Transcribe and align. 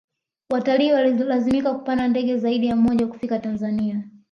watalii 0.49 0.91
walilazimika 0.91 1.73
kupanda 1.73 2.07
ndege 2.07 2.37
zaidi 2.37 2.67
ya 2.67 2.75
moja 2.75 3.07
kufika 3.07 3.39
tanzania 3.39 4.03